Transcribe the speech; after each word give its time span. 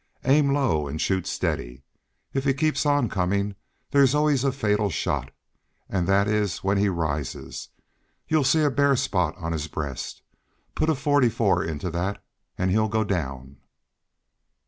Aim 0.25 0.51
low, 0.51 0.87
and 0.87 0.99
shoot 0.99 1.27
steady. 1.27 1.83
If 2.33 2.43
he 2.43 2.55
keeps 2.55 2.87
on 2.87 3.07
coming 3.07 3.53
there's 3.91 4.15
always 4.15 4.43
a 4.43 4.51
fatal 4.51 4.89
shot, 4.89 5.29
and 5.87 6.07
that 6.07 6.27
is 6.27 6.63
when 6.63 6.79
he 6.79 6.89
rises. 6.89 7.69
You'll 8.27 8.43
see 8.43 8.63
a 8.63 8.71
bare 8.71 8.95
spot 8.95 9.37
on 9.37 9.51
his 9.51 9.67
breast. 9.67 10.23
Put 10.73 10.89
a 10.89 10.95
forty 10.95 11.29
four 11.29 11.63
into 11.63 11.91
that, 11.91 12.25
and 12.57 12.71
he'll 12.71 12.89
go 12.89 13.03
down." 13.03 13.57